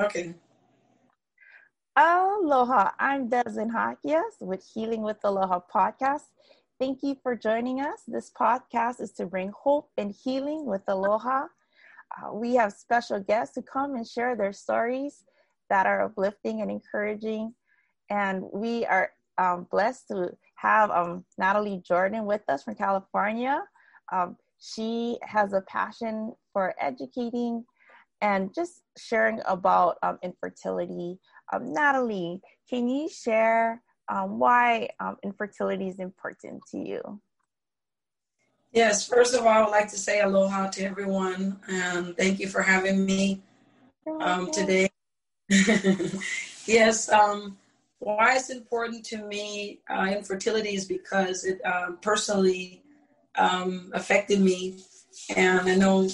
[0.00, 0.34] Okay.
[1.96, 6.22] Aloha, I'm Desmond Hakias with Healing with Aloha podcast.
[6.80, 8.00] Thank you for joining us.
[8.08, 11.44] This podcast is to bring hope and healing with Aloha.
[12.16, 15.24] Uh, we have special guests who come and share their stories
[15.68, 17.54] that are uplifting and encouraging.
[18.08, 23.62] And we are um, blessed to have um, Natalie Jordan with us from California.
[24.10, 27.66] Um, she has a passion for educating
[28.22, 31.18] and just sharing about um, infertility.
[31.52, 37.20] Um, Natalie, can you share um, why um, infertility is important to you?
[38.72, 42.48] Yes, first of all, I would like to say aloha to everyone and thank you
[42.48, 43.42] for having me
[44.20, 44.88] um, today.
[46.66, 47.58] yes, um,
[47.98, 52.82] why it's important to me, uh, infertility is because it um, personally
[53.34, 54.78] um, affected me.
[55.36, 56.08] And I know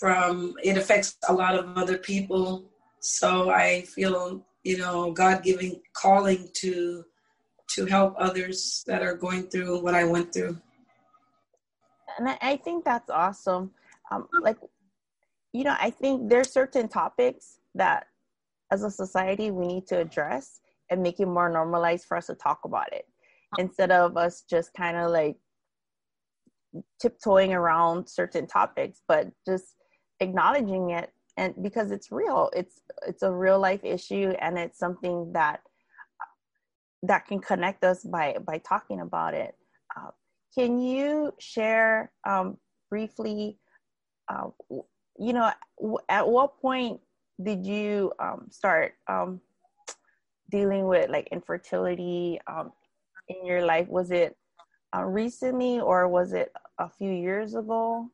[0.00, 2.64] from it affects a lot of other people.
[3.00, 7.04] So I feel, you know, God giving calling to
[7.74, 10.58] to help others that are going through what I went through.
[12.18, 13.70] And I think that's awesome.
[14.10, 14.56] Um, like,
[15.52, 18.06] you know, I think there's certain topics that
[18.72, 22.34] as a society we need to address and make it more normalized for us to
[22.34, 23.06] talk about it
[23.58, 25.36] instead of us just kind of like
[27.00, 29.74] tiptoeing around certain topics but just
[30.20, 32.50] acknowledging it and because it's real.
[32.54, 35.60] It's it's a real life issue and it's something that
[37.02, 39.54] that can connect us by by talking about it.
[39.96, 40.10] Uh,
[40.54, 42.58] can you share um,
[42.90, 43.58] briefly
[44.28, 44.48] uh,
[45.18, 45.50] you know
[46.08, 47.00] at what point
[47.42, 49.40] did you um, start um,
[50.50, 52.72] dealing with like infertility um,
[53.28, 53.88] in your life?
[53.88, 54.36] Was it
[54.94, 58.10] uh, recently or was it a few years ago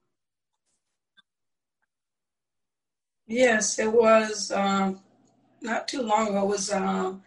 [3.27, 5.01] yes it was um,
[5.61, 7.23] not too long ago it was um,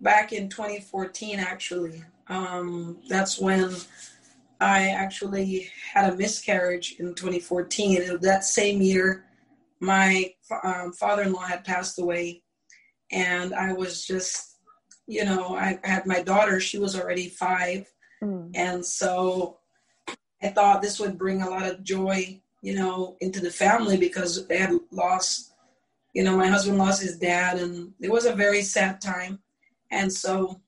[0.00, 3.74] back in 2014 actually um, that's when
[4.60, 9.24] i actually had a miscarriage in 2014 that same year
[9.80, 12.42] my um, father-in-law had passed away
[13.10, 14.58] and I was just,
[15.06, 17.90] you know, I had my daughter, she was already five.
[18.22, 18.52] Mm.
[18.54, 19.58] And so
[20.42, 24.46] I thought this would bring a lot of joy, you know, into the family because
[24.46, 25.52] they had lost,
[26.14, 29.38] you know, my husband lost his dad and it was a very sad time.
[29.90, 30.60] And so,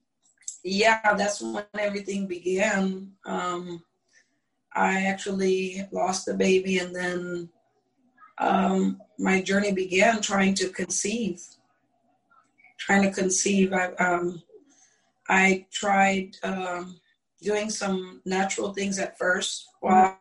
[0.64, 3.12] yeah, that's when everything began.
[3.26, 3.82] Um,
[4.74, 7.48] I actually lost the baby and then
[8.38, 11.40] um, my journey began trying to conceive
[12.84, 13.72] trying to conceive.
[13.72, 14.42] I, um,
[15.28, 17.00] I tried um,
[17.40, 20.18] doing some natural things at first while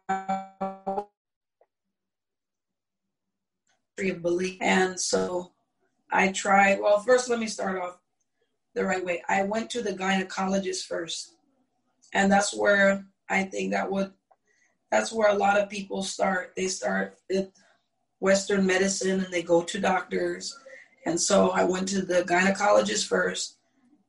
[3.99, 4.57] of belief.
[4.61, 5.51] And so
[6.11, 7.99] I tried, well, first let me start off
[8.73, 9.21] the right way.
[9.27, 11.35] I went to the gynecologist first.
[12.13, 14.11] And that's where I think that would
[14.91, 16.51] that's where a lot of people start.
[16.57, 17.49] They start with
[18.19, 20.53] Western medicine and they go to doctors
[21.05, 23.57] and so I went to the gynecologist first,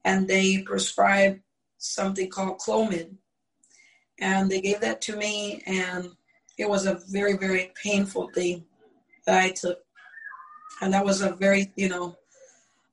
[0.04, 1.41] and they prescribed
[1.78, 3.14] something called Clomid.
[4.20, 6.10] And they gave that to me, and
[6.59, 8.64] it was a very, very painful thing
[9.26, 9.78] that I took.
[10.80, 12.16] And that was a very, you know,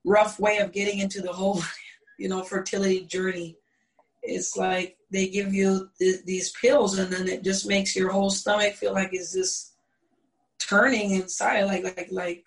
[0.05, 1.61] rough way of getting into the whole,
[2.19, 3.57] you know, fertility journey.
[4.21, 8.29] It's like they give you th- these pills, and then it just makes your whole
[8.29, 9.73] stomach feel like it's just
[10.59, 12.43] turning inside, like like like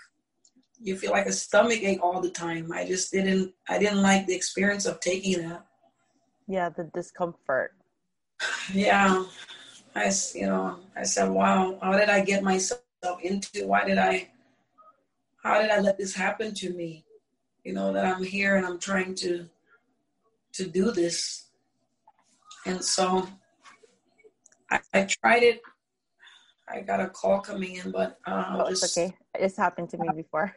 [0.81, 2.71] you feel like a stomach ache all the time.
[2.73, 5.65] I just didn't I didn't like the experience of taking that.
[6.47, 7.75] Yeah, the discomfort.
[8.73, 9.25] Yeah.
[9.95, 12.82] I you know, I said, "Wow, how did I get myself
[13.23, 13.67] into?
[13.67, 14.31] Why did I
[15.43, 17.05] how did I let this happen to me?
[17.65, 19.49] You know, that I'm here and I'm trying to
[20.55, 21.47] to do this."
[22.65, 23.27] And so
[24.71, 25.63] I, I tried it
[26.73, 29.17] I got a call coming in, but uh, oh, just, it's okay.
[29.35, 30.55] It's happened to me before.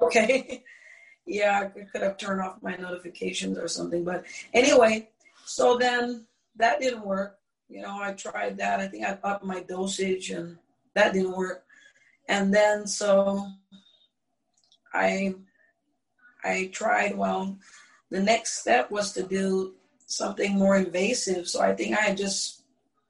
[0.00, 0.64] okay.
[1.26, 4.02] Yeah, I could have turned off my notifications or something.
[4.02, 5.10] But anyway,
[5.44, 7.38] so then that didn't work.
[7.68, 8.80] You know, I tried that.
[8.80, 10.56] I think I upped my dosage and
[10.94, 11.62] that didn't work.
[12.30, 13.44] And then so
[14.94, 15.34] I
[16.42, 17.58] I tried well
[18.10, 19.74] the next step was to do
[20.06, 21.48] something more invasive.
[21.48, 22.60] So I think I just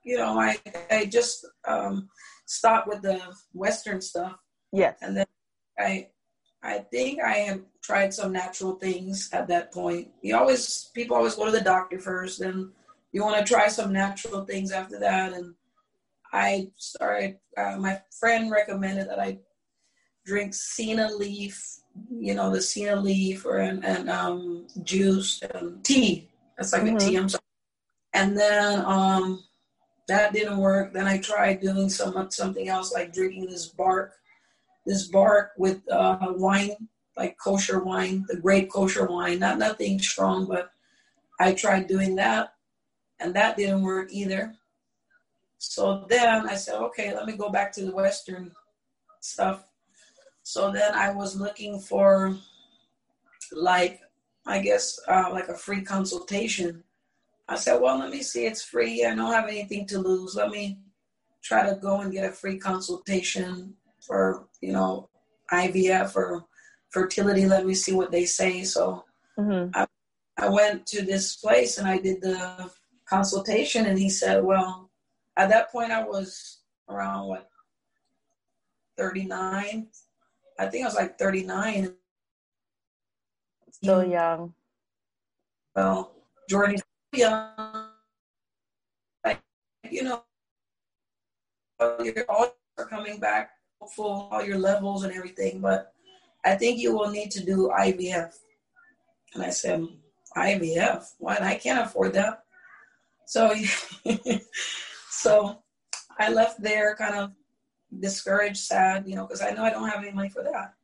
[0.03, 0.57] you know, I
[0.91, 2.09] I just um,
[2.47, 3.21] stopped with the
[3.53, 4.37] Western stuff.
[4.73, 4.97] Yes.
[5.03, 5.27] And then
[5.79, 6.09] I
[6.63, 10.09] I think I have tried some natural things at that point.
[10.23, 12.71] You always people always go to the doctor first, and
[13.13, 15.33] you want to try some natural things after that.
[15.33, 15.55] And
[16.33, 17.39] I started.
[17.57, 19.39] Uh, my friend recommended that I
[20.25, 21.81] drink senna leaf,
[22.11, 26.29] you know, the senna leaf or and, and um, juice and tea.
[26.57, 26.97] That's like mm-hmm.
[26.97, 27.17] a tea.
[27.17, 27.43] I'm sorry.
[28.13, 29.43] And then um,
[30.09, 30.93] that didn't work.
[30.93, 34.15] Then I tried doing some something else like drinking this bark,
[34.87, 36.77] this bark with uh, wine,
[37.17, 39.39] like kosher wine, the grape kosher wine.
[39.39, 40.71] Not nothing strong, but
[41.39, 42.55] I tried doing that,
[43.21, 44.55] and that didn't work either.
[45.63, 48.51] So then I said, okay, let me go back to the Western
[49.21, 49.63] stuff.
[50.43, 52.35] So then I was looking for,
[53.53, 54.01] like,
[54.47, 56.83] I guess, uh, like a free consultation.
[57.47, 59.05] I said, well, let me see, it's free.
[59.05, 60.35] I don't have anything to lose.
[60.35, 60.79] Let me
[61.43, 65.11] try to go and get a free consultation for, you know,
[65.53, 66.47] IVF or
[66.89, 67.45] fertility.
[67.45, 68.65] Let me see what they say.
[68.65, 69.05] So
[69.39, 69.73] mm-hmm.
[69.75, 69.87] I,
[70.39, 72.71] I went to this place and I did the
[73.05, 74.90] consultation, and he said, well,
[75.37, 77.49] at that point I was around what
[78.99, 79.87] 39.
[80.59, 81.95] I think I was like 39.
[83.71, 84.53] Still young.
[85.75, 86.13] Well,
[86.49, 86.83] Jordan's
[87.13, 87.89] young.
[89.25, 89.41] Like,
[89.91, 90.23] you know,
[92.03, 92.55] you're all
[92.89, 93.53] coming back
[93.95, 95.93] full, all your levels and everything, but
[96.45, 98.35] I think you will need to do IVF.
[99.35, 99.87] And I said,
[100.37, 101.15] IVF?
[101.19, 101.39] Why?
[101.41, 102.45] I can't afford that.
[103.27, 103.55] So
[105.11, 105.63] So
[106.19, 107.33] I left there kind of
[107.99, 110.75] discouraged, sad, you know, because I know I don't have any money for that.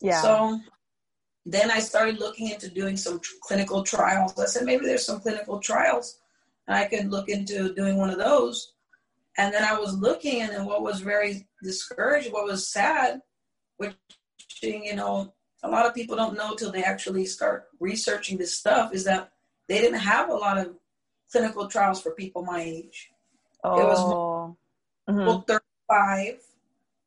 [0.00, 0.22] Yeah.
[0.22, 0.60] So
[1.46, 4.38] then I started looking into doing some tr- clinical trials.
[4.38, 6.18] I said maybe there's some clinical trials,
[6.66, 8.72] and I could look into doing one of those.
[9.36, 13.20] And then I was looking, and then what was very discouraged, what was sad,
[13.76, 13.94] which
[14.62, 18.94] you know, a lot of people don't know till they actually start researching this stuff,
[18.94, 19.32] is that
[19.68, 20.74] they didn't have a lot of
[21.30, 23.10] clinical trials for people my age.
[23.64, 23.80] Oh.
[23.80, 25.40] It was mm-hmm.
[25.88, 26.34] 35,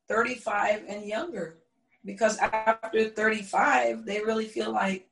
[0.09, 1.57] 35 and younger.
[2.04, 5.07] Because after 35, they really feel like,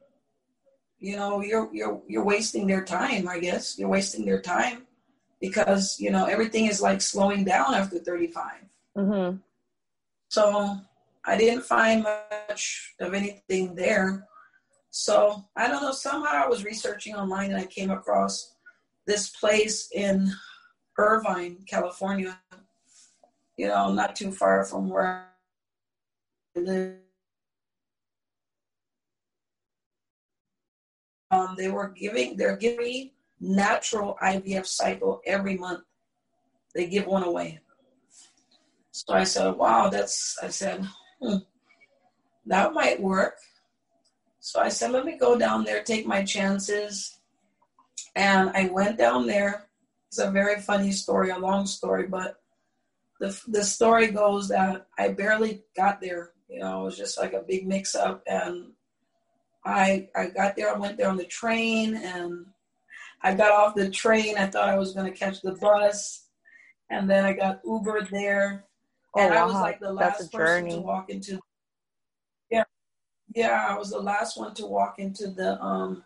[1.00, 3.78] you know, you're you're you're wasting their time, I guess.
[3.78, 4.88] You're wasting their time
[5.42, 8.46] because, you know, everything is like slowing down after 35.
[8.98, 9.38] Mm-hmm.
[10.30, 10.78] So
[11.26, 14.26] I didn't find much of anything there.
[14.90, 15.92] So I don't know.
[15.92, 18.56] Somehow I was researching online and I came across
[19.06, 20.32] this place in
[20.98, 22.40] Irvine, California.
[23.58, 25.28] You know, not too far from where
[26.56, 26.96] I live.
[31.32, 35.84] Um, they were giving, they're giving natural IVF cycle every month.
[36.74, 37.60] They give one away.
[38.92, 40.86] So I said, wow, that's, I said,
[41.22, 41.38] hmm,
[42.46, 43.38] that might work.
[44.40, 47.20] So I said, let me go down there, take my chances.
[48.16, 49.66] And I went down there
[50.16, 52.40] it's a very funny story, a long story, but
[53.20, 56.32] the the story goes that I barely got there.
[56.48, 58.72] You know, it was just like a big mix up, and
[59.66, 60.74] I I got there.
[60.74, 62.46] I went there on the train, and
[63.22, 64.38] I got off the train.
[64.38, 66.28] I thought I was going to catch the bus,
[66.90, 68.64] and then I got Uber there,
[69.16, 69.42] oh, and wow.
[69.42, 71.42] I was like the last person to walk into.
[72.50, 72.64] Yeah,
[73.36, 76.06] yeah, I was the last one to walk into the um,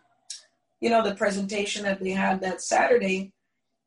[0.80, 3.32] you know, the presentation that they had that Saturday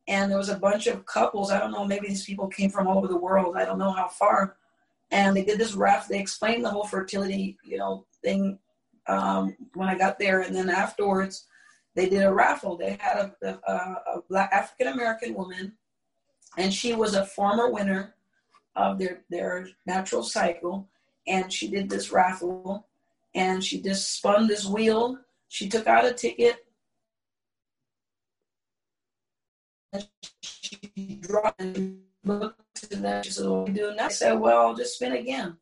[0.07, 1.51] and there was a bunch of couples.
[1.51, 3.55] I don't know, maybe these people came from all over the world.
[3.55, 4.57] I don't know how far.
[5.11, 6.13] And they did this raffle.
[6.13, 8.57] They explained the whole fertility, you know, thing
[9.07, 11.45] um, when I got there, and then afterwards,
[11.95, 12.77] they did a raffle.
[12.77, 15.73] They had a, a, a black African American woman,
[16.57, 18.15] and she was a former winner
[18.75, 20.87] of their their natural cycle,
[21.27, 22.87] and she did this raffle,
[23.35, 25.19] and she just spun this wheel.
[25.49, 26.65] She took out a ticket
[30.41, 33.25] she dropped and looked at that.
[33.25, 34.05] She said, What are you doing now?
[34.05, 35.57] I said, Well, I'll just spin again.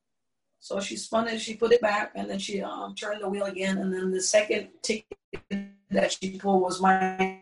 [0.59, 3.45] So she spun it, she put it back, and then she um, turned the wheel
[3.45, 3.79] again.
[3.79, 5.17] And then the second ticket
[5.89, 7.39] that she pulled was my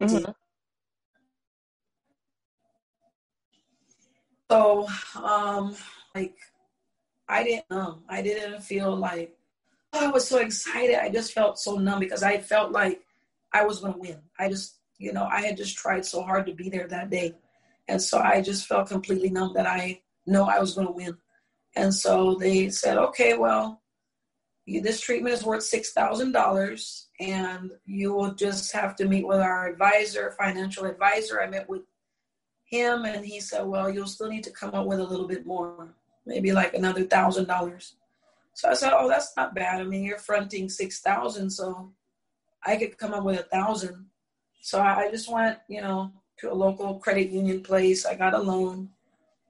[0.00, 0.30] mm-hmm.
[4.50, 4.86] So,
[5.20, 5.74] um,
[6.14, 6.36] like,
[7.28, 7.98] I didn't know.
[8.08, 9.36] I didn't feel like
[9.92, 10.96] oh, I was so excited.
[10.96, 13.00] I just felt so numb because I felt like
[13.52, 14.18] I was going to win.
[14.38, 17.34] I just you know, I had just tried so hard to be there that day.
[17.88, 21.16] And so I just felt completely numb that I know I was going to win.
[21.76, 23.82] And so they said, okay, well,
[24.64, 29.68] you, this treatment is worth $6,000 and you will just have to meet with our
[29.68, 31.40] advisor, financial advisor.
[31.40, 31.82] I met with
[32.64, 35.46] him and he said, well, you'll still need to come up with a little bit
[35.46, 37.94] more, maybe like another thousand dollars.
[38.54, 39.80] So I said, oh, that's not bad.
[39.80, 41.92] I mean, you're fronting 6,000, so
[42.64, 44.06] I could come up with a thousand.
[44.66, 48.04] So I just went, you know, to a local credit union place.
[48.04, 48.88] I got a loan,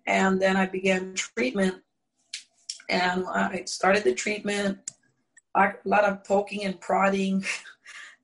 [0.07, 1.77] and then I began treatment.
[2.91, 4.77] and I started the treatment.
[5.55, 7.45] A lot of poking and prodding.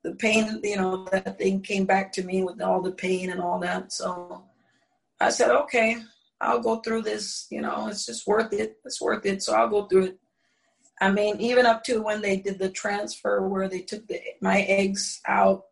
[0.04, 3.40] The pain, you know, that thing came back to me with all the pain and
[3.40, 3.92] all that.
[3.92, 4.42] So
[5.20, 6.02] I said, okay,
[6.40, 7.46] I'll go through this.
[7.52, 8.78] You know, it's just worth it.
[8.84, 9.44] It's worth it.
[9.44, 10.18] So I'll go through it.
[11.00, 14.62] I mean, even up to when they did the transfer where they took the, my
[14.62, 15.66] eggs out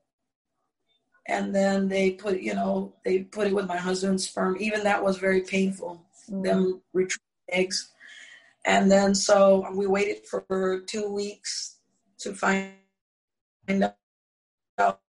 [1.31, 4.57] and then they put, you know, they put it with my husband's sperm.
[4.59, 6.05] Even that was very painful.
[6.29, 6.43] Mm-hmm.
[6.43, 7.21] Them retrieving
[7.51, 7.93] eggs.
[8.67, 11.77] And then so we waited for two weeks
[12.19, 12.73] to find
[13.69, 15.01] out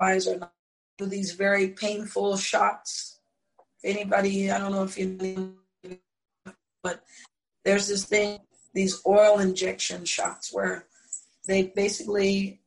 [0.00, 0.52] or not
[0.98, 3.20] do these very painful shots.
[3.84, 5.96] Anybody, I don't know if you know,
[6.82, 7.04] but
[7.64, 8.40] there's this thing,
[8.74, 10.86] these oil injection shots where
[11.46, 12.60] they basically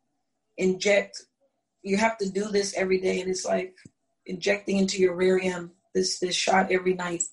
[0.57, 1.23] inject.
[1.83, 3.75] You have to do this every day, and it's like
[4.25, 7.23] injecting into your rear end this this shot every night.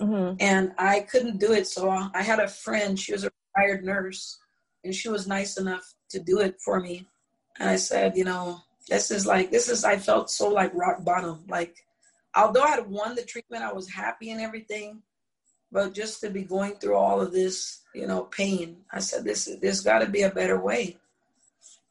[0.00, 0.36] Mm-hmm.
[0.40, 2.98] And I couldn't do it, so I had a friend.
[2.98, 4.38] She was a retired nurse,
[4.84, 7.06] and she was nice enough to do it for me.
[7.58, 9.84] And I said, you know, this is like this is.
[9.84, 11.44] I felt so like rock bottom.
[11.48, 11.76] Like,
[12.34, 15.02] although I had won the treatment, I was happy and everything.
[15.70, 19.48] But just to be going through all of this, you know, pain, I said, this
[19.60, 20.96] there's got to be a better way.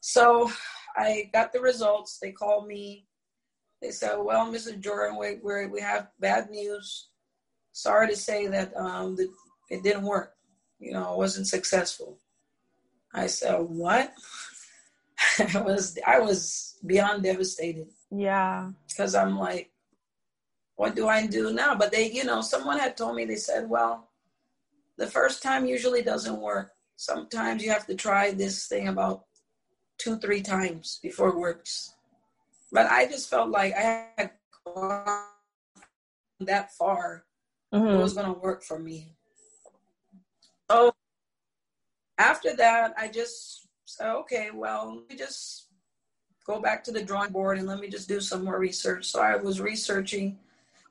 [0.00, 0.50] So
[0.96, 2.18] I got the results.
[2.18, 3.06] They called me.
[3.80, 4.80] They said, well, Mrs.
[4.80, 7.08] Jordan, we, we we have bad news.
[7.72, 9.28] Sorry to say that um, the,
[9.70, 10.34] it didn't work.
[10.80, 12.18] You know, it wasn't successful.
[13.14, 14.12] I said, what?
[15.54, 17.88] I was I was beyond devastated.
[18.10, 18.70] Yeah.
[18.88, 19.70] Because I'm like,
[20.78, 21.74] what do I do now?
[21.74, 24.10] But they, you know, someone had told me, they said, well,
[24.96, 26.70] the first time usually doesn't work.
[26.94, 29.24] Sometimes you have to try this thing about
[29.98, 31.94] two, three times before it works.
[32.70, 34.30] But I just felt like I had
[34.64, 35.24] gone
[36.38, 37.24] that far.
[37.74, 37.96] Mm-hmm.
[37.96, 39.16] It was going to work for me.
[40.70, 40.94] So
[42.18, 45.70] after that, I just said, okay, well, let me just
[46.46, 49.06] go back to the drawing board and let me just do some more research.
[49.06, 50.38] So I was researching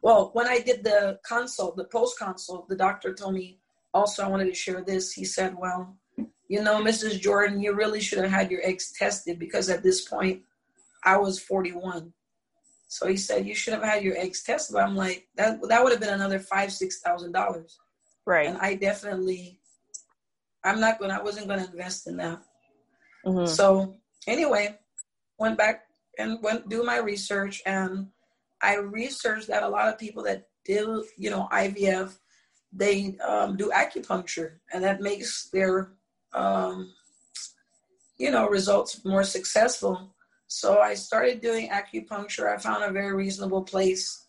[0.01, 3.59] well, when I did the consult, the post consult, the doctor told me
[3.93, 5.11] also I wanted to share this.
[5.11, 5.95] He said, Well,
[6.47, 7.19] you know, Mrs.
[7.19, 10.41] Jordan, you really should have had your eggs tested because at this point
[11.03, 12.13] I was 41.
[12.87, 14.75] So he said, You should have had your eggs tested.
[14.75, 17.77] But I'm like, that that would have been another five, six thousand dollars.
[18.25, 18.47] Right.
[18.47, 19.59] And I definitely
[20.63, 22.41] I'm not gonna I wasn't gonna invest in that.
[23.25, 23.47] Mm-hmm.
[23.47, 23.95] So
[24.27, 24.77] anyway,
[25.39, 25.83] went back
[26.17, 28.07] and went do my research and
[28.61, 32.17] I researched that a lot of people that do, you know, IVF,
[32.73, 35.91] they um, do acupuncture, and that makes their,
[36.33, 36.93] um,
[38.17, 40.13] you know, results more successful.
[40.47, 42.53] So I started doing acupuncture.
[42.53, 44.25] I found a very reasonable place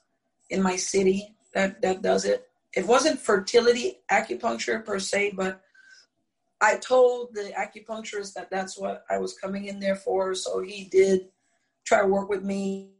[0.50, 2.48] in my city that that does it.
[2.74, 5.62] It wasn't fertility acupuncture per se, but
[6.60, 10.34] I told the acupuncturist that that's what I was coming in there for.
[10.34, 11.28] So he did
[11.84, 12.90] try to work with me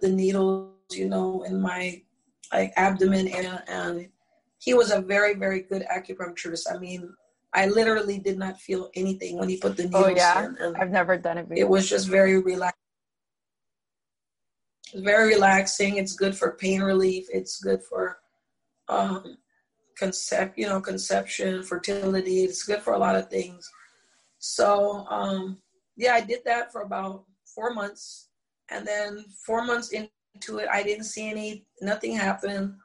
[0.00, 2.02] the needles, you know, in my
[2.52, 4.08] like abdomen and, and
[4.58, 6.72] he was a very, very good acupuncturist.
[6.72, 7.12] I mean,
[7.52, 10.48] I literally did not feel anything when he put the oh, needles oh, yeah?
[10.60, 10.76] in.
[10.76, 11.62] I've never done it before.
[11.62, 12.78] It was just very relaxing.
[14.92, 15.96] It's very relaxing.
[15.96, 17.26] It's good for pain relief.
[17.32, 18.18] It's good for
[18.88, 19.38] um,
[19.98, 22.44] concept, you know, conception, fertility.
[22.44, 23.68] It's good for a lot of things.
[24.38, 25.58] So um,
[25.96, 27.24] yeah, I did that for about
[27.54, 28.28] four months,
[28.72, 32.78] and then four months into it, I didn't see any, nothing happen,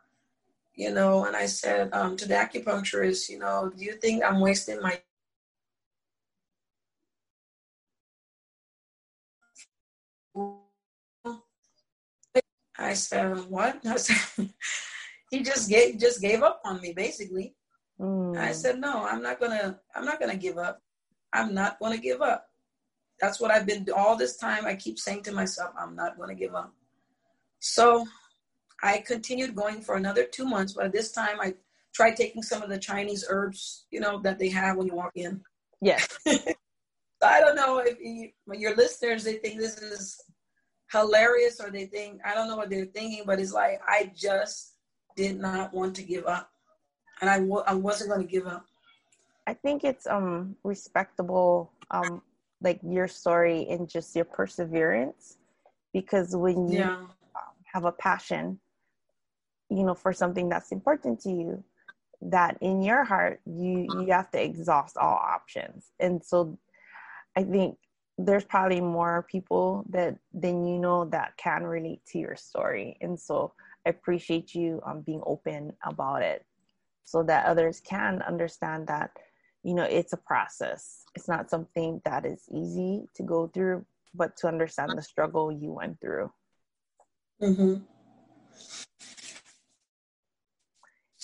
[0.75, 1.25] you know.
[1.25, 5.00] And I said um, to the acupuncturist, you know, do you think I'm wasting my
[12.79, 13.79] I said, what?
[13.86, 14.50] I said,
[15.32, 17.56] he just gave just gave up on me basically.
[18.00, 18.38] Mm.
[18.38, 20.82] I said, no, I'm not gonna I'm not gonna give up.
[21.34, 22.48] I'm not gonna give up
[23.19, 24.65] that's what I've been all this time.
[24.65, 26.74] I keep saying to myself, I'm not going to give up.
[27.59, 28.05] So
[28.83, 31.55] I continued going for another two months, but this time I
[31.93, 35.13] tried taking some of the Chinese herbs, you know, that they have when you walk
[35.15, 35.41] in.
[35.81, 36.07] Yes.
[37.24, 40.21] I don't know if you, your listeners they think this is
[40.91, 44.74] hilarious or they think I don't know what they're thinking, but it's like I just
[45.15, 46.50] did not want to give up,
[47.21, 48.65] and I w- I wasn't going to give up.
[49.47, 52.21] I think it's um respectable um
[52.62, 55.38] like your story and just your perseverance
[55.94, 57.06] because when you yeah.
[57.74, 58.60] have a passion
[59.70, 61.64] you know for something that's important to you
[62.22, 66.58] that in your heart you you have to exhaust all options and so
[67.36, 67.78] i think
[68.18, 73.20] there's probably more people that than you know that can relate to your story and
[73.20, 73.54] so
[73.88, 76.46] I appreciate you um, being open about it
[77.06, 79.12] so that others can understand that
[79.64, 84.36] you know it's a process it's not something that is easy to go through but
[84.38, 86.32] to understand the struggle you went through
[87.42, 87.76] mm-hmm.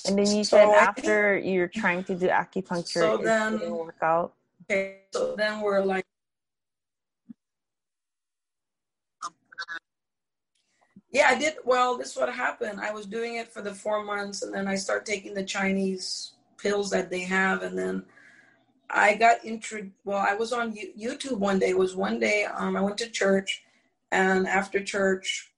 [0.08, 3.98] and then you so said after you're trying to do acupuncture so then, didn't work
[4.02, 6.06] out okay so then we're like
[11.14, 11.58] Yeah, I did.
[11.64, 12.82] Well, this is what happened.
[12.82, 16.32] I was doing it for the four months, and then I start taking the Chinese
[16.58, 18.04] pills that they have, and then
[18.90, 19.90] I got intro.
[20.04, 21.70] Well, I was on YouTube one day.
[21.70, 23.64] It was one day um, I went to church,
[24.12, 25.52] and after church,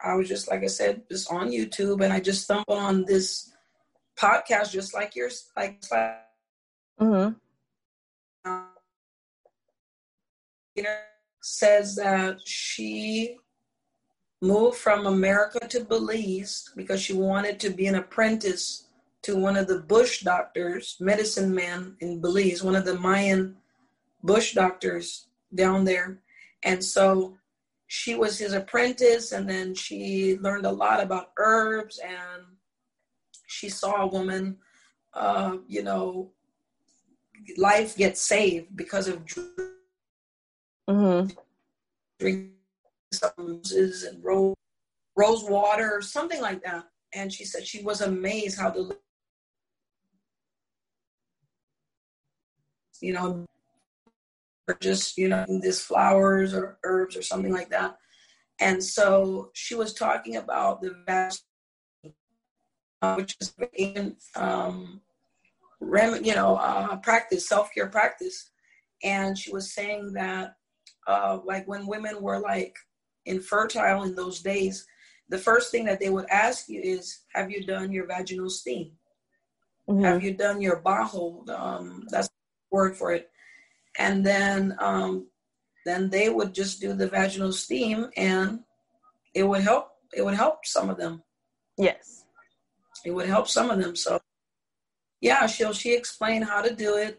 [0.00, 3.52] I was just like I said, just on YouTube, and I just stumbled on this
[4.16, 5.80] podcast, just like yours, like.
[7.00, 7.32] Mm-hmm.
[8.44, 8.66] Um,
[10.74, 10.96] you know,
[11.42, 13.36] says that she
[14.42, 18.85] moved from America to Belize because she wanted to be an apprentice
[19.26, 23.56] to one of the bush doctors, medicine man in Belize, one of the Mayan
[24.22, 26.20] bush doctors down there.
[26.62, 27.36] And so
[27.88, 32.44] she was his apprentice, and then she learned a lot about herbs, and
[33.48, 34.58] she saw a woman,
[35.12, 36.30] uh, you know,
[37.56, 39.24] life get saved because of
[40.88, 41.28] mm-hmm.
[42.20, 42.52] drinking
[43.36, 44.54] roses and rose,
[45.16, 46.84] rose water something like that.
[47.12, 48.96] And she said she was amazed how the
[53.02, 53.46] you know
[54.68, 57.96] or just you know these flowers or herbs or something like that.
[58.60, 61.44] And so she was talking about the vast,
[63.02, 65.02] uh, which is um,
[65.80, 68.50] rem, you know, uh, practice, self care practice.
[69.02, 70.54] And she was saying that,
[71.06, 72.76] uh, like when women were like
[73.26, 74.86] infertile in those days,
[75.28, 78.92] the first thing that they would ask you is, "Have you done your vaginal steam?
[79.88, 80.04] Mm-hmm.
[80.04, 82.28] Have you done your bajo?" Um, that's
[82.76, 83.30] word for it.
[83.98, 85.26] And then, um,
[85.86, 88.60] then they would just do the vaginal steam, and
[89.34, 89.84] it would help.
[90.12, 91.22] It would help some of them.
[91.78, 92.24] Yes,
[93.04, 93.94] it would help some of them.
[93.94, 94.20] So,
[95.20, 97.14] yeah, she'll she explained how to do it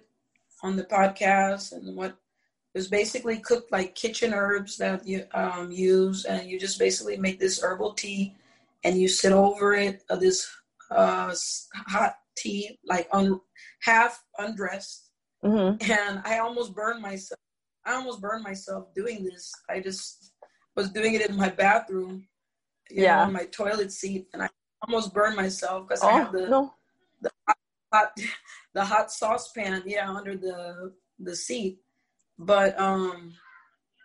[0.63, 5.71] on the podcast and what it was basically cooked like kitchen herbs that you um,
[5.71, 8.35] use, and you just basically make this herbal tea,
[8.83, 10.03] and you sit over it.
[10.09, 10.45] Uh, this
[10.91, 11.33] uh,
[11.87, 13.39] hot tea, like on
[13.81, 15.06] half undressed,
[15.43, 15.91] mm-hmm.
[15.91, 17.39] and I almost burned myself.
[17.85, 19.51] I almost burned myself doing this.
[19.69, 20.33] I just
[20.75, 22.27] was doing it in my bathroom,
[22.89, 24.49] yeah, know, on my toilet seat, and I
[24.85, 26.73] almost burned myself because oh, I have the no.
[27.21, 27.57] the hot,
[27.93, 28.11] hot
[28.73, 31.79] the hot saucepan, yeah, under the the seat
[32.37, 33.33] but um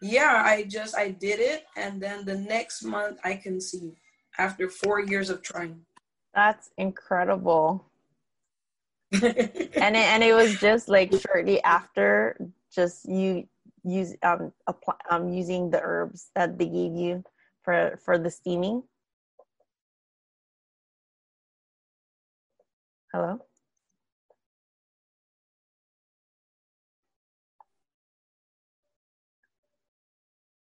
[0.01, 3.97] yeah i just i did it and then the next month i conceived
[4.39, 5.81] after four years of trying
[6.35, 7.85] that's incredible
[9.13, 12.37] and it, and it was just like shortly after
[12.75, 13.47] just you
[13.85, 17.25] use um, apply, um using the herbs that they gave you
[17.63, 18.83] for for the steaming
[23.13, 23.41] hello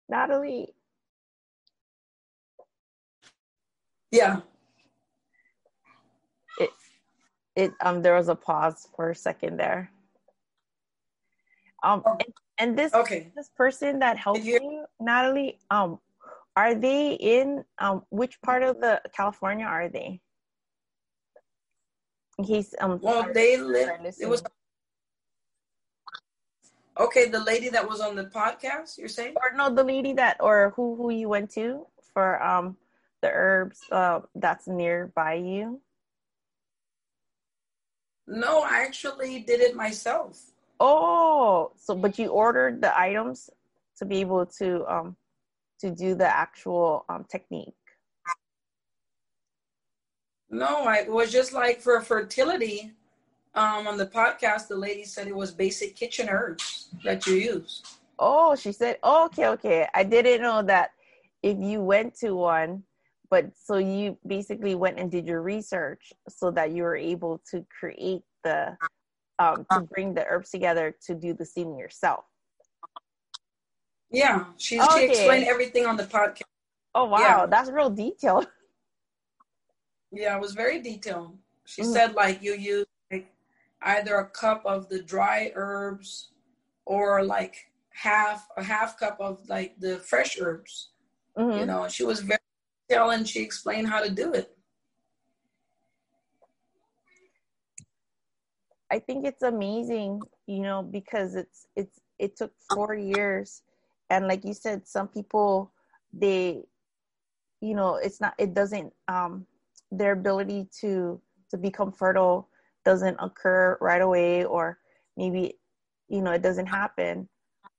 [0.09, 0.73] Natalie.
[4.11, 4.41] Yeah.
[6.59, 6.71] It
[7.55, 9.91] it um there was a pause for a second there.
[11.83, 13.31] Um and, and this okay.
[13.35, 15.99] this person that helped you, you, Natalie, um
[16.55, 20.21] are they in um which part of the California are they?
[22.45, 24.43] Case um well they live it was
[26.99, 29.33] Okay, the lady that was on the podcast, you're saying?
[29.37, 32.75] Or no, the lady that or who who you went to for um
[33.21, 35.79] the herbs uh that's nearby you?
[38.29, 40.39] No, I actually did it myself.
[40.79, 43.49] Oh, so but you ordered the items
[43.97, 45.17] to be able to um
[45.79, 47.73] to do the actual um technique.
[50.51, 52.93] No, I it was just like for fertility
[53.55, 57.81] um, on the podcast, the lady said it was basic kitchen herbs that you use.
[58.19, 59.87] Oh, she said, oh, okay, okay.
[59.95, 60.91] I didn't know that
[61.41, 62.83] if you went to one,
[63.29, 67.65] but so you basically went and did your research so that you were able to
[67.79, 68.75] create the,
[69.37, 72.25] um, to bring the herbs together to do the steaming yourself.
[74.11, 74.89] Yeah, she, okay.
[74.95, 76.41] she explained everything on the podcast.
[76.95, 77.19] Oh, wow.
[77.19, 77.45] Yeah.
[77.45, 78.47] That's real detailed.
[80.11, 81.37] Yeah, it was very detailed.
[81.65, 81.93] She mm.
[81.93, 82.87] said, like, you use
[83.81, 86.29] either a cup of the dry herbs
[86.85, 90.89] or like half a half cup of like the fresh herbs.
[91.37, 91.59] Mm-hmm.
[91.59, 92.38] You know, she was very
[92.89, 94.55] and she explained how to do it.
[98.91, 103.61] I think it's amazing, you know, because it's it's it took four years,
[104.09, 105.71] and like you said, some people
[106.11, 106.63] they,
[107.61, 109.45] you know, it's not it doesn't um
[109.91, 111.21] their ability to
[111.51, 112.49] to become fertile
[112.83, 114.79] doesn't occur right away, or
[115.17, 115.59] maybe
[116.07, 117.29] you know it doesn't happen,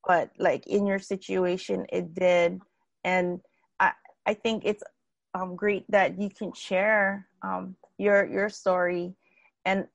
[0.06, 2.60] but like in your situation it did,
[3.02, 3.40] and
[3.80, 3.92] I
[4.26, 4.84] I think it's
[5.34, 9.14] um great that you can share um your your story
[9.64, 9.86] and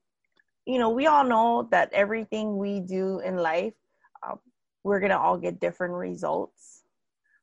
[0.66, 3.74] you know, we all know that everything we do in life,
[4.28, 4.40] um,
[4.84, 6.84] we're to all get different results.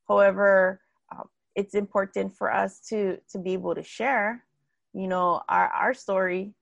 [0.09, 0.81] However,
[1.13, 4.45] um, it's important for us to to be able to share,
[4.93, 6.53] you know, our our story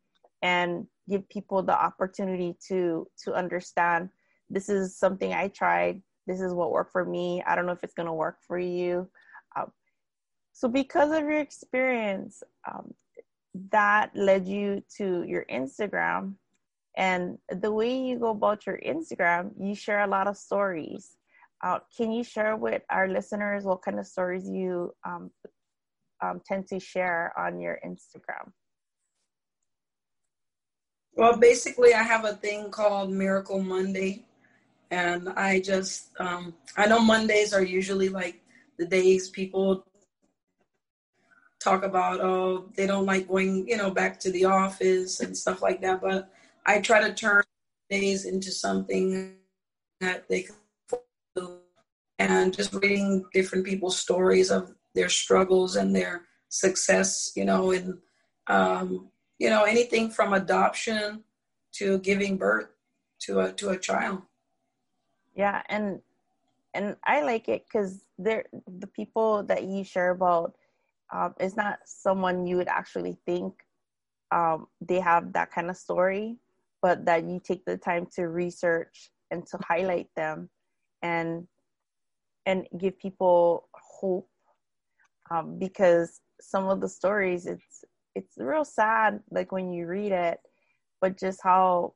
[0.43, 4.11] and give people the opportunity to to understand
[4.51, 6.03] this is something I tried.
[6.27, 7.43] This is what worked for me.
[7.47, 9.09] I don't know if it's going to work for you.
[10.53, 12.93] So, because of your experience, um,
[13.71, 16.35] that led you to your Instagram
[16.97, 21.17] and the way you go about your Instagram, you share a lot of stories.
[21.63, 25.31] Uh, can you share with our listeners what kind of stories you um,
[26.23, 28.51] um, tend to share on your Instagram?
[31.15, 34.25] Well, basically, I have a thing called Miracle Monday.
[34.91, 38.43] And I just, um, I know Mondays are usually like
[38.79, 39.87] the days people
[41.61, 45.63] talk about, oh, they don't like going, you know, back to the office and stuff
[45.63, 46.01] like that.
[46.01, 46.31] But
[46.67, 47.45] I try to turn
[47.89, 49.35] days into something
[50.01, 50.57] that they can
[51.37, 51.59] do
[52.19, 57.99] and just reading different people's stories of their struggles and their success, you know, and
[58.47, 61.25] um, you know, anything from adoption
[61.73, 62.69] to giving birth
[63.21, 64.23] to a to a child.
[65.35, 66.01] Yeah, and
[66.75, 70.57] and I like it because they're the people that you share about
[71.13, 73.55] um, is not someone you would actually think
[74.33, 76.39] um, they have that kind of story
[76.83, 80.49] but that you take the time to research and to highlight them
[81.03, 81.47] and
[82.47, 84.29] and give people hope.
[85.31, 90.41] Um, because some of the stories it's it's real sad like when you read it
[91.01, 91.95] but just how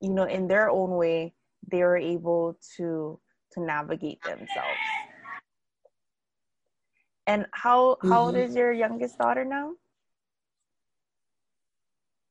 [0.00, 1.32] you know in their own way
[1.70, 3.18] they were able to
[3.52, 4.87] to navigate themselves
[7.28, 8.10] and how mm-hmm.
[8.10, 8.50] how old mm-hmm.
[8.50, 9.74] is your youngest daughter now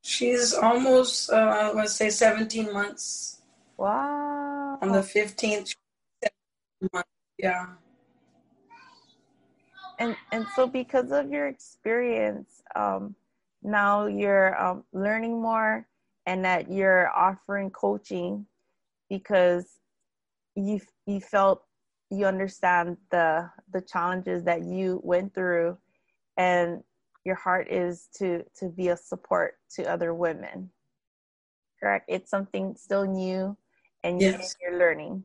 [0.08, 3.42] She's almost, uh, let's say, 17 months.
[3.76, 4.80] Wow.
[4.82, 5.76] On the 15th,
[7.38, 7.66] yeah.
[10.00, 13.16] And and so because of your experience, um,
[13.62, 15.86] now you're um, learning more,
[16.26, 18.46] and that you're offering coaching
[19.10, 19.68] because
[20.56, 21.67] you you felt
[22.10, 25.78] you understand the the challenges that you went through,
[26.38, 26.84] and
[27.26, 30.72] your heart is to to be a support to other women
[31.80, 32.06] correct?
[32.08, 33.58] It's something still new
[34.04, 34.56] and yes.
[34.62, 35.24] you're learning.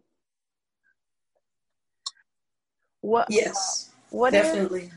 [3.01, 3.91] What yes.
[4.11, 4.83] what definitely.
[4.83, 4.91] is,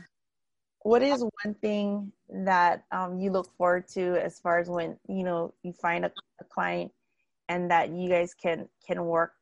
[0.82, 5.24] what is one thing that um, you look forward to as far as when you
[5.24, 6.92] know you find a, a client
[7.48, 9.32] and that you guys can can work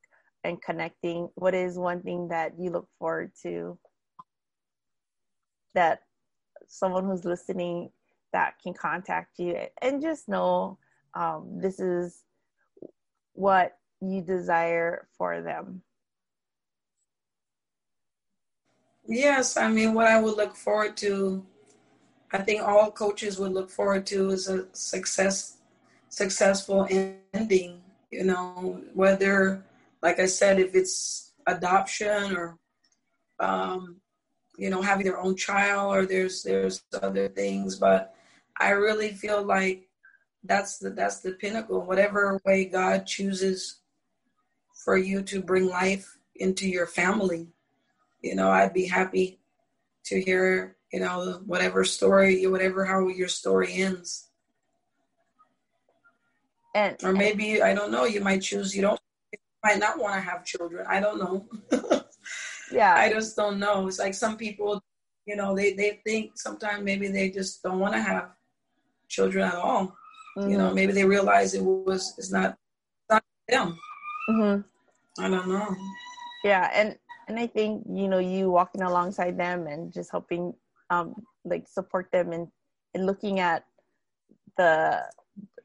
[0.44, 3.78] and connecting what is one thing that you look forward to
[5.74, 6.02] that
[6.68, 7.90] someone who's listening
[8.32, 10.78] that can contact you and just know
[11.14, 12.22] um, this is
[13.34, 15.82] what you desire for them.
[19.06, 21.44] Yes, I mean, what I would look forward to,
[22.32, 25.58] I think all coaches would look forward to is a success,
[26.08, 26.88] successful
[27.32, 27.82] ending.
[28.10, 29.62] You know, whether,
[30.04, 32.58] like I said, if it's adoption or
[33.40, 33.96] um,
[34.56, 38.14] you know having their own child or there's there's other things but
[38.60, 39.88] i really feel like
[40.44, 41.80] that's the that's the pinnacle.
[41.80, 43.80] Whatever way god chooses
[44.84, 47.48] for you to bring life into your family
[48.20, 49.40] you know i'd be happy
[50.04, 54.28] to hear you know whatever story whatever how your story ends.
[56.74, 59.00] And or maybe i don't know you might choose you don't
[59.64, 61.46] might not want to have children i don't know
[62.70, 64.82] yeah i just don't know it's like some people
[65.26, 68.30] you know they they think sometimes maybe they just don't want to have
[69.08, 69.96] children at all
[70.36, 70.50] mm-hmm.
[70.50, 70.74] you know mm-hmm.
[70.74, 72.56] maybe they realize it was it's not
[73.10, 73.78] not them
[74.28, 74.60] mm-hmm.
[75.24, 75.74] i don't know
[76.44, 76.96] yeah and
[77.28, 80.52] and i think you know you walking alongside them and just helping
[80.90, 82.48] um like support them and
[82.94, 83.64] and looking at
[84.58, 85.00] the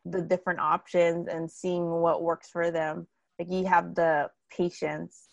[0.06, 3.06] the different options and seeing what works for them
[3.39, 5.28] like you have the patience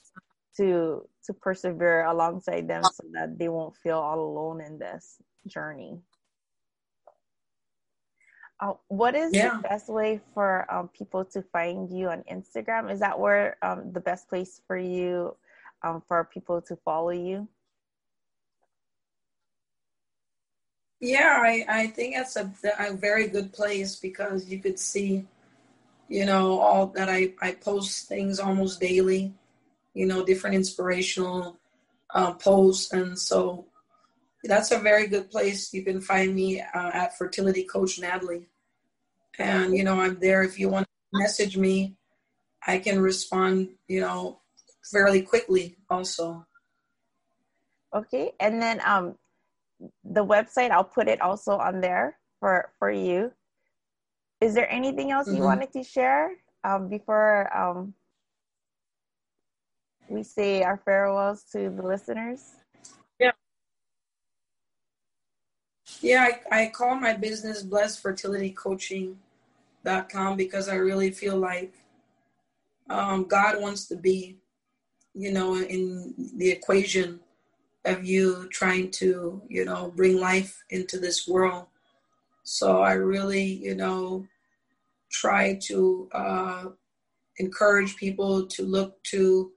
[0.56, 5.16] to to persevere alongside them so that they won't feel all alone in this
[5.46, 5.98] journey.
[8.58, 9.56] Uh, what is yeah.
[9.56, 12.90] the best way for um, people to find you on Instagram?
[12.90, 15.36] Is that where um, the best place for you
[15.82, 17.48] um, for people to follow you?
[21.00, 25.26] Yeah, I, I think that's a, a very good place because you could see,
[26.08, 29.34] you know, all that I, I post things almost daily,
[29.94, 31.58] you know, different inspirational
[32.14, 32.92] uh, posts.
[32.92, 33.66] And so
[34.44, 35.72] that's a very good place.
[35.74, 38.48] You can find me uh, at Fertility Coach Natalie.
[39.38, 41.96] And, you know, I'm there if you want to message me,
[42.66, 44.40] I can respond, you know,
[44.90, 46.46] fairly quickly also.
[47.94, 48.32] Okay.
[48.40, 49.16] And then um,
[50.04, 53.32] the website, I'll put it also on there for, for you.
[54.40, 55.38] Is there anything else mm-hmm.
[55.38, 56.32] you wanted to share
[56.64, 57.94] um, before um,
[60.08, 62.54] we say our farewells to the listeners?
[63.18, 63.32] Yeah.
[66.00, 71.72] Yeah, I, I call my business Blessed Fertility Coaching.com because I really feel like
[72.90, 74.36] um, God wants to be,
[75.14, 77.20] you know, in the equation
[77.84, 81.66] of you trying to, you know, bring life into this world.
[82.48, 84.24] So I really, you know,
[85.10, 86.64] try to uh,
[87.38, 89.50] encourage people to look to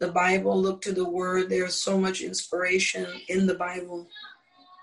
[0.00, 1.48] the Bible, look to the Word.
[1.48, 4.08] There's so much inspiration in the Bible,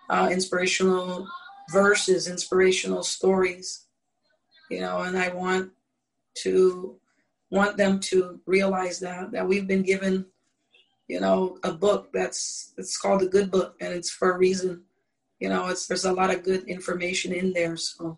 [0.10, 1.27] uh, inspirational
[1.73, 3.88] verses, inspirational stories,
[4.71, 5.71] you know, and I want
[6.36, 6.95] to
[7.51, 10.25] want them to realize that that we've been given
[11.10, 14.84] you know a book that's it's called the good book and it's for a reason
[15.39, 18.17] you know it's there's a lot of good information in there so.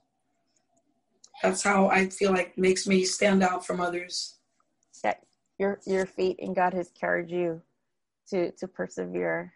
[1.42, 4.36] That's how i feel like makes me stand out from others.
[5.04, 5.22] That
[5.58, 7.62] your your feet in god has carried you
[8.30, 9.54] to to persevere.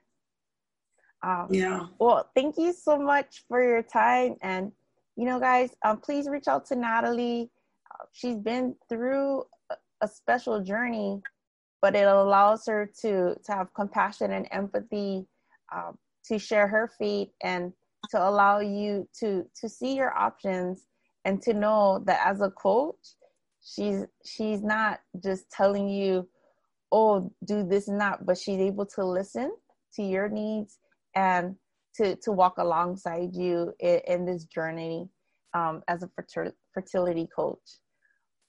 [1.23, 1.87] Um, yeah.
[1.99, 4.71] well thank you so much for your time and
[5.15, 7.49] you know guys um, please reach out to natalie.
[7.91, 9.43] Uh, she's been through
[10.01, 11.21] a special journey
[11.81, 15.25] but it allows her to to have compassion and empathy
[15.73, 17.73] um, to share her faith and
[18.11, 20.85] to allow you to to see your options
[21.25, 23.15] and to know that as a coach
[23.63, 26.27] she's she's not just telling you
[26.91, 29.51] oh do this and that but she's able to listen
[29.93, 30.77] to your needs
[31.15, 31.55] and
[31.95, 35.09] to to walk alongside you in, in this journey
[35.53, 36.09] um, as a
[36.73, 37.79] fertility coach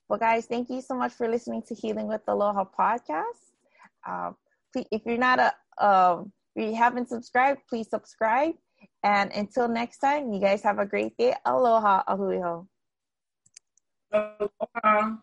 [0.08, 3.50] well, guys, thank you so much for listening to Healing with Aloha podcast.
[4.08, 4.36] Um,
[4.92, 8.54] if you're not a, um, if you haven't subscribed, please subscribe.
[9.02, 11.34] And until next time, you guys have a great day.
[11.44, 12.66] Aloha, a hui hou.
[14.12, 15.16] Aloha.